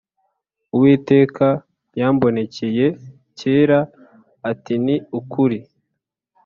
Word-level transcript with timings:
Uwiteka 0.73 1.47
yambonekeye 1.99 2.87
kera 3.37 3.79
ati 4.49 4.73
Ni 4.85 4.95
ukuri 5.19 5.59